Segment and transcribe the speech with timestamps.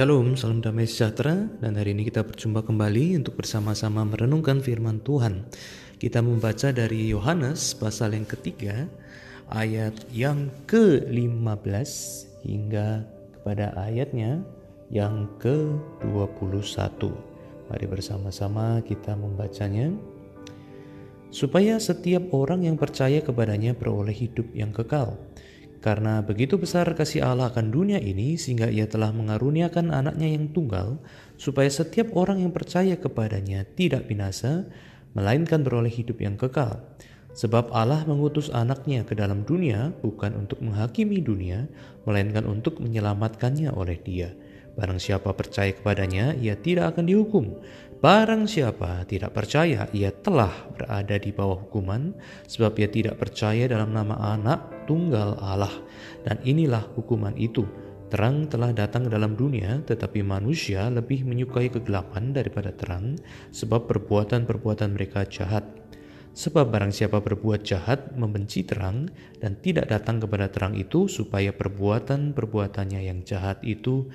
[0.00, 5.44] Shalom, salam damai sejahtera dan hari ini kita berjumpa kembali untuk bersama-sama merenungkan firman Tuhan.
[6.00, 8.88] Kita membaca dari Yohanes pasal yang ketiga
[9.52, 11.92] ayat yang ke-15
[12.48, 13.04] hingga
[13.36, 14.40] kepada ayatnya
[14.88, 17.12] yang ke-21.
[17.68, 19.92] Mari bersama-sama kita membacanya.
[21.28, 25.20] Supaya setiap orang yang percaya kepadanya beroleh hidup yang kekal.
[25.80, 31.00] Karena begitu besar kasih Allah akan dunia ini sehingga ia telah mengaruniakan anaknya yang tunggal
[31.40, 34.68] supaya setiap orang yang percaya kepadanya tidak binasa
[35.16, 36.84] melainkan beroleh hidup yang kekal.
[37.32, 41.64] Sebab Allah mengutus anaknya ke dalam dunia bukan untuk menghakimi dunia
[42.04, 44.36] melainkan untuk menyelamatkannya oleh dia.
[44.80, 47.60] Barang siapa percaya kepadanya, ia tidak akan dihukum.
[48.00, 52.16] Barang siapa tidak percaya, ia telah berada di bawah hukuman,
[52.48, 55.84] sebab ia tidak percaya dalam nama Anak Tunggal Allah.
[56.24, 57.68] Dan inilah hukuman itu:
[58.08, 63.20] terang telah datang ke dalam dunia, tetapi manusia lebih menyukai kegelapan daripada terang,
[63.52, 65.68] sebab perbuatan-perbuatan mereka jahat.
[66.30, 69.10] Sebab barang siapa berbuat jahat membenci terang
[69.42, 74.06] dan tidak datang kepada terang itu supaya perbuatan-perbuatannya yang jahat itu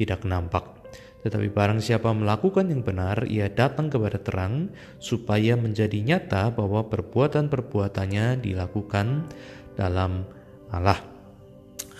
[0.00, 0.80] tidak nampak.
[1.20, 8.40] Tetapi barang siapa melakukan yang benar, ia datang kepada terang, supaya menjadi nyata bahwa perbuatan-perbuatannya
[8.40, 9.28] dilakukan
[9.76, 10.24] dalam
[10.72, 10.96] Allah.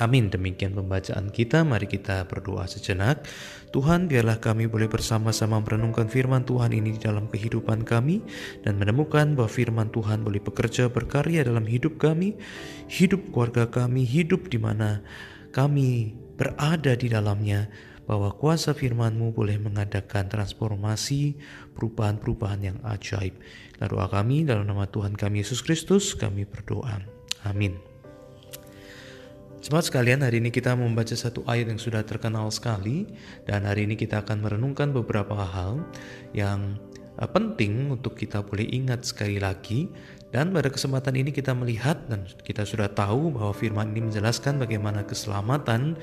[0.00, 0.32] Amin.
[0.32, 1.60] Demikian pembacaan kita.
[1.60, 3.28] Mari kita berdoa sejenak.
[3.68, 8.24] Tuhan, biarlah kami boleh bersama-sama merenungkan firman Tuhan ini di dalam kehidupan kami
[8.64, 12.40] dan menemukan bahwa firman Tuhan boleh bekerja berkarya dalam hidup kami,
[12.88, 15.04] hidup keluarga kami, hidup di mana
[15.52, 17.68] kami berada di dalamnya
[18.10, 21.38] bahwa kuasa firman-Mu boleh mengadakan transformasi,
[21.78, 23.38] perubahan-perubahan yang ajaib.
[23.78, 27.06] Lalu doa kami dalam nama Tuhan kami Yesus Kristus, kami berdoa.
[27.46, 27.78] Amin.
[29.62, 33.06] Jemaat sekalian, hari ini kita membaca satu ayat yang sudah terkenal sekali
[33.46, 35.78] dan hari ini kita akan merenungkan beberapa hal
[36.34, 36.82] yang
[37.14, 39.86] eh, penting untuk kita boleh ingat sekali lagi
[40.34, 45.06] dan pada kesempatan ini kita melihat dan kita sudah tahu bahwa firman ini menjelaskan bagaimana
[45.06, 45.94] keselamatan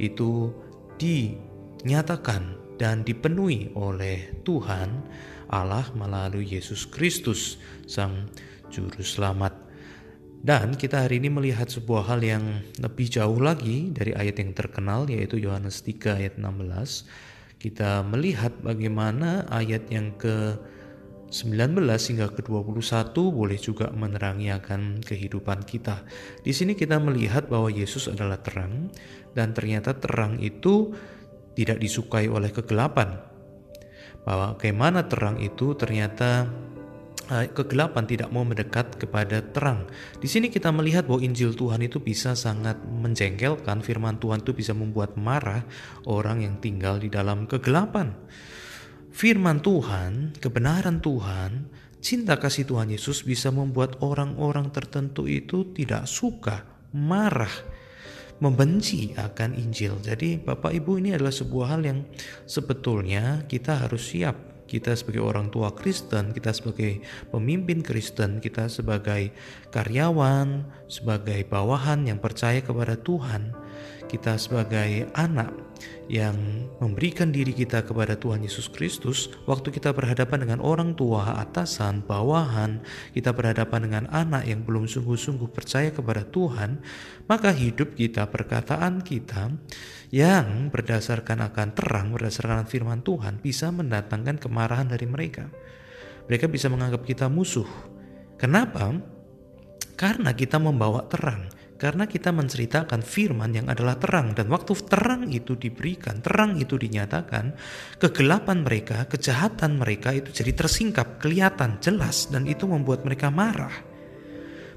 [0.00, 0.54] itu
[1.00, 1.49] di
[1.84, 5.04] nyatakan dan dipenuhi oleh Tuhan
[5.50, 8.30] Allah melalui Yesus Kristus Sang
[8.70, 9.52] Juru Selamat.
[10.40, 15.04] Dan kita hari ini melihat sebuah hal yang lebih jauh lagi dari ayat yang terkenal
[15.04, 17.60] yaitu Yohanes 3 ayat 16.
[17.60, 20.56] Kita melihat bagaimana ayat yang ke
[21.28, 26.02] 19 hingga ke 21 boleh juga menerangi akan kehidupan kita.
[26.40, 28.88] Di sini kita melihat bahwa Yesus adalah terang
[29.36, 30.90] dan ternyata terang itu
[31.60, 33.20] tidak disukai oleh kegelapan.
[34.24, 36.48] Bahwa bagaimana terang itu ternyata
[37.28, 39.84] eh, kegelapan tidak mau mendekat kepada terang.
[40.16, 44.72] Di sini kita melihat bahwa Injil Tuhan itu bisa sangat menjengkelkan, firman Tuhan itu bisa
[44.72, 45.64] membuat marah
[46.08, 48.16] orang yang tinggal di dalam kegelapan.
[49.10, 51.66] Firman Tuhan, kebenaran Tuhan,
[52.00, 56.62] cinta kasih Tuhan Yesus bisa membuat orang-orang tertentu itu tidak suka,
[56.94, 57.52] marah,
[58.40, 60.00] membenci akan Injil.
[60.00, 62.00] Jadi Bapak Ibu ini adalah sebuah hal yang
[62.48, 64.36] sebetulnya kita harus siap.
[64.70, 67.02] Kita sebagai orang tua Kristen, kita sebagai
[67.34, 69.34] pemimpin Kristen, kita sebagai
[69.74, 73.50] karyawan, sebagai bawahan yang percaya kepada Tuhan,
[74.10, 75.54] kita sebagai anak
[76.10, 76.34] yang
[76.82, 82.82] memberikan diri kita kepada Tuhan Yesus Kristus, waktu kita berhadapan dengan orang tua, atasan, bawahan,
[83.14, 86.82] kita berhadapan dengan anak yang belum sungguh-sungguh percaya kepada Tuhan,
[87.30, 89.54] maka hidup kita, perkataan kita
[90.10, 95.46] yang berdasarkan akan terang, berdasarkan firman Tuhan bisa mendatangkan kemarahan dari mereka.
[96.26, 97.66] Mereka bisa menganggap kita musuh.
[98.34, 98.90] Kenapa?
[99.94, 105.56] Karena kita membawa terang karena kita menceritakan firman yang adalah terang dan waktu terang itu
[105.56, 107.56] diberikan, terang itu dinyatakan,
[107.96, 113.72] kegelapan mereka, kejahatan mereka itu jadi tersingkap, kelihatan, jelas dan itu membuat mereka marah.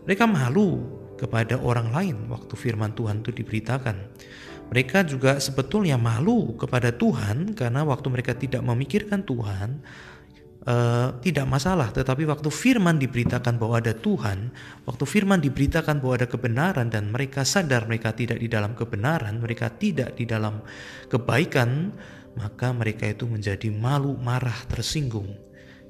[0.08, 0.80] Mereka malu
[1.20, 3.96] kepada orang lain waktu firman Tuhan itu diberitakan.
[4.72, 9.84] Mereka juga sebetulnya malu kepada Tuhan karena waktu mereka tidak memikirkan Tuhan,
[10.68, 14.52] uh, tidak masalah, tetapi waktu firman diberitakan bahwa ada Tuhan,
[14.88, 19.72] waktu firman diberitakan bahwa ada kebenaran dan mereka sadar mereka tidak di dalam kebenaran, mereka
[19.72, 20.64] tidak di dalam
[21.12, 21.92] kebaikan,
[22.40, 25.30] maka mereka itu menjadi malu, marah, tersinggung.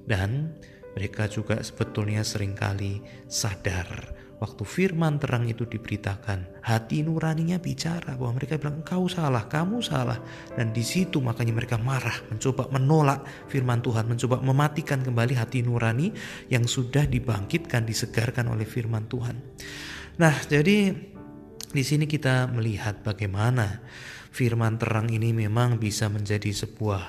[0.03, 0.59] Dan
[0.93, 2.99] mereka juga sebetulnya sering kali
[3.31, 9.79] sadar Waktu firman terang itu diberitakan, hati nuraninya bicara bahwa mereka bilang engkau salah, kamu
[9.79, 10.19] salah.
[10.51, 16.11] Dan di situ makanya mereka marah, mencoba menolak firman Tuhan, mencoba mematikan kembali hati nurani
[16.51, 19.39] yang sudah dibangkitkan, disegarkan oleh firman Tuhan.
[20.19, 20.91] Nah, jadi
[21.71, 23.79] di sini kita melihat bagaimana
[24.27, 27.03] firman terang ini memang bisa menjadi sebuah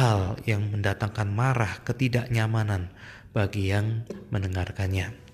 [0.00, 2.88] hal yang mendatangkan marah, ketidaknyamanan
[3.36, 5.31] bagi yang mendengarkannya.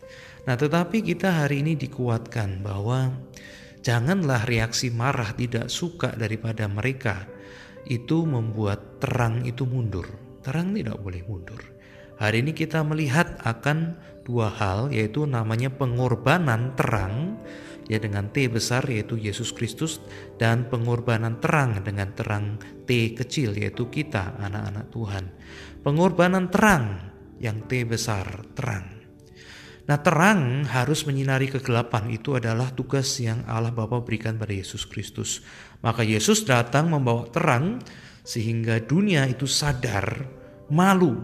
[0.48, 3.12] Nah, tetapi kita hari ini dikuatkan bahwa
[3.84, 7.28] janganlah reaksi marah tidak suka daripada mereka
[7.84, 10.08] itu membuat terang itu mundur.
[10.40, 11.60] Terang tidak boleh mundur.
[12.16, 17.36] Hari ini kita melihat akan dua hal yaitu namanya pengorbanan terang
[17.84, 20.00] ya dengan T besar yaitu Yesus Kristus
[20.40, 22.56] dan pengorbanan terang dengan terang
[22.88, 25.24] T kecil yaitu kita anak-anak Tuhan.
[25.84, 26.84] Pengorbanan terang
[27.36, 28.97] yang T besar terang.
[29.88, 35.40] Nah terang harus menyinari kegelapan itu adalah tugas yang Allah Bapa berikan pada Yesus Kristus.
[35.80, 37.80] Maka Yesus datang membawa terang
[38.20, 40.28] sehingga dunia itu sadar,
[40.68, 41.16] malu,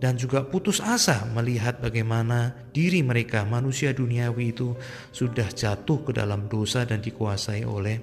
[0.00, 4.72] dan juga putus asa melihat bagaimana diri mereka manusia duniawi itu
[5.12, 8.00] sudah jatuh ke dalam dosa dan dikuasai oleh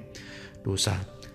[0.62, 0.94] dosa.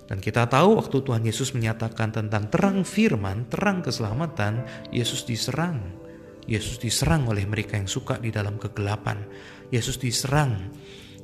[0.09, 6.08] Dan kita tahu waktu Tuhan Yesus menyatakan tentang terang firman, terang keselamatan, Yesus diserang.
[6.49, 9.21] Yesus diserang oleh mereka yang suka di dalam kegelapan.
[9.69, 10.73] Yesus diserang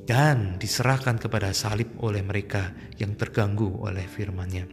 [0.05, 2.69] dan diserahkan kepada salib oleh mereka
[3.01, 4.69] yang terganggu oleh firman-Nya.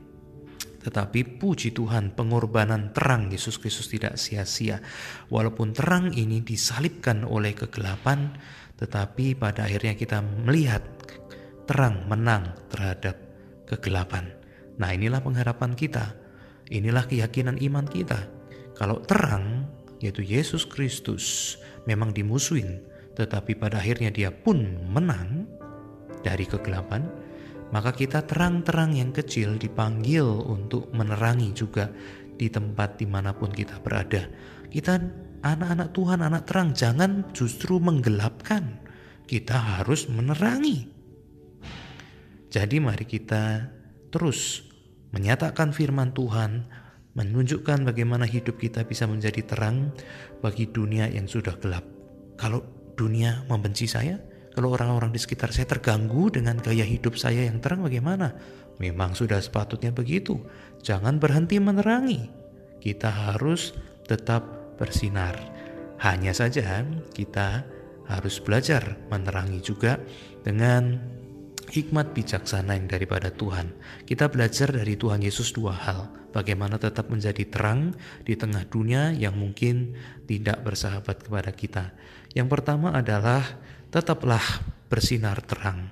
[0.82, 4.82] Tetapi puji Tuhan pengorbanan terang Yesus Kristus tidak sia-sia.
[5.32, 8.34] Walaupun terang ini disalibkan oleh kegelapan,
[8.76, 10.82] tetapi pada akhirnya kita melihat
[11.70, 13.14] terang menang terhadap
[13.64, 14.34] kegelapan.
[14.76, 16.19] Nah inilah pengharapan kita.
[16.66, 18.26] Inilah keyakinan iman kita.
[18.75, 19.62] Kalau terang,
[20.02, 21.56] yaitu Yesus Kristus,
[21.87, 22.82] memang dimusuhin,
[23.14, 25.46] tetapi pada akhirnya dia pun menang
[26.26, 27.06] dari kegelapan,
[27.72, 31.88] maka kita terang-terang yang kecil dipanggil untuk menerangi juga
[32.37, 34.28] di tempat di mana pun kita berada.
[34.69, 34.99] Kita
[35.40, 38.82] anak-anak Tuhan, anak terang, jangan justru menggelapkan.
[39.25, 40.90] Kita harus menerangi.
[42.52, 43.72] Jadi mari kita
[44.12, 44.69] terus
[45.12, 46.69] menyatakan firman Tuhan,
[47.12, 49.93] menunjukkan bagaimana hidup kita bisa menjadi terang
[50.41, 51.85] bagi dunia yang sudah gelap.
[52.41, 52.64] Kalau
[52.97, 54.17] dunia membenci saya,
[54.53, 58.37] kalau orang-orang di sekitar saya terganggu dengan gaya hidup saya yang terang bagaimana?
[58.81, 60.41] Memang sudah sepatutnya begitu.
[60.81, 62.29] Jangan berhenti menerangi.
[62.81, 63.76] Kita harus
[64.09, 65.37] tetap bersinar.
[66.03, 66.82] Hanya saja
[67.14, 67.62] kita
[68.11, 70.03] harus belajar menerangi juga
[70.43, 70.99] dengan
[71.73, 73.73] hikmat bijaksana yang daripada Tuhan.
[74.05, 76.13] Kita belajar dari Tuhan Yesus dua hal.
[76.37, 77.97] Bagaimana tetap menjadi terang
[78.29, 79.97] di tengah dunia yang mungkin
[80.29, 81.97] tidak bersahabat kepada kita.
[82.37, 83.45] Yang pertama adalah
[83.89, 84.45] tetaplah
[84.93, 85.89] bersinar terang,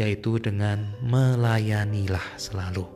[0.00, 2.88] yaitu dengan melayanilah selalu.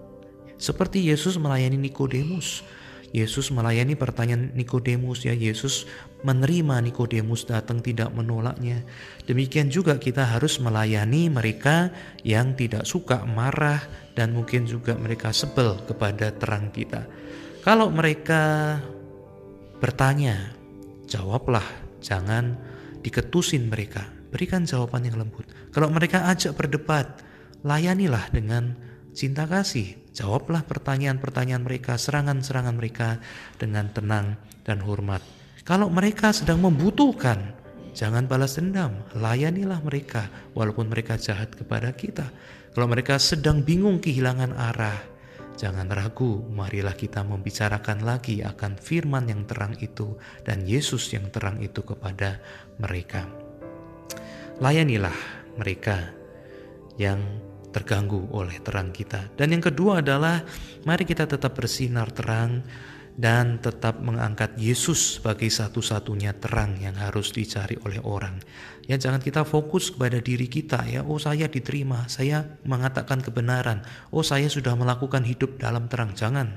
[0.57, 2.65] Seperti Yesus melayani Nikodemus.
[3.13, 5.85] Yesus melayani pertanyaan Nikodemus ya Yesus
[6.25, 8.89] menerima Nikodemus datang tidak menolaknya.
[9.29, 11.93] Demikian juga kita harus melayani mereka
[12.25, 13.85] yang tidak suka marah
[14.17, 17.05] dan mungkin juga mereka sebel kepada terang kita.
[17.63, 18.81] Kalau mereka
[19.79, 20.51] bertanya,
[21.05, 21.65] jawablah,
[22.03, 22.59] jangan
[23.07, 25.47] diketusin mereka, berikan jawaban yang lembut.
[25.71, 27.23] Kalau mereka ajak berdebat,
[27.63, 28.75] layanilah dengan
[29.15, 30.02] cinta kasih.
[30.13, 33.21] Jawablah pertanyaan-pertanyaan mereka, serangan-serangan mereka
[33.57, 35.25] dengan tenang dan hormat.
[35.65, 37.57] Kalau mereka sedang membutuhkan,
[37.97, 42.29] jangan balas dendam, layanilah mereka walaupun mereka jahat kepada kita.
[42.77, 45.13] Kalau mereka sedang bingung kehilangan arah,
[45.53, 50.17] Jangan ragu, marilah kita membicarakan lagi akan firman yang terang itu
[50.49, 52.41] dan Yesus yang terang itu kepada
[52.81, 53.29] mereka.
[54.59, 55.15] Layanilah
[55.61, 56.09] mereka
[56.97, 57.21] yang
[57.73, 59.33] terganggu oleh terang kita.
[59.35, 60.45] Dan yang kedua adalah
[60.85, 62.63] mari kita tetap bersinar terang
[63.13, 68.41] dan tetap mengangkat Yesus sebagai satu-satunya terang yang harus dicari oleh orang.
[68.89, 74.25] Ya jangan kita fokus kepada diri kita ya, oh saya diterima, saya mengatakan kebenaran, oh
[74.25, 76.17] saya sudah melakukan hidup dalam terang.
[76.17, 76.57] Jangan.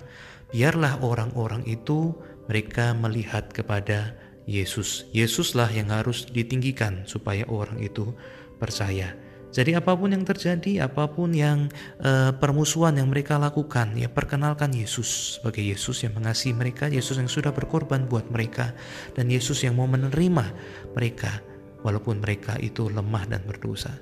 [0.55, 2.15] Biarlah orang-orang itu
[2.47, 5.09] mereka melihat kepada Yesus.
[5.11, 8.13] Yesuslah yang harus ditinggikan supaya orang itu
[8.61, 9.24] percaya.
[9.55, 11.71] Jadi apa pun yang terjadi, apa pun yang
[12.03, 17.31] uh, permusuhan yang mereka lakukan, ya perkenalkan Yesus sebagai Yesus yang mengasihi mereka, Yesus yang
[17.31, 18.75] sudah berkorban buat mereka,
[19.15, 20.51] dan Yesus yang mau menerima
[20.91, 21.39] mereka
[21.87, 23.95] walaupun mereka itu lemah dan berdosa.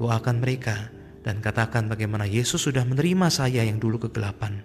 [0.00, 0.88] Doakan mereka
[1.20, 4.64] dan katakan bagaimana Yesus sudah menerima saya yang dulu kegelapan.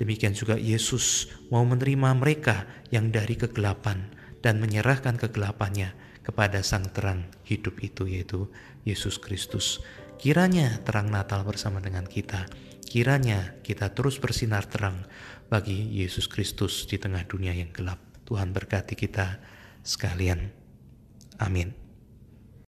[0.00, 4.08] Demikian juga Yesus mau menerima mereka yang dari kegelapan
[4.40, 5.92] dan menyerahkan kegelapannya
[6.24, 8.48] kepada sang terang hidup itu yaitu
[8.82, 9.84] Yesus Kristus.
[10.16, 12.48] Kiranya terang Natal bersama dengan kita.
[12.88, 15.04] Kiranya kita terus bersinar terang
[15.52, 18.00] bagi Yesus Kristus di tengah dunia yang gelap.
[18.24, 19.38] Tuhan berkati kita
[19.84, 20.48] sekalian.
[21.36, 21.83] Amin.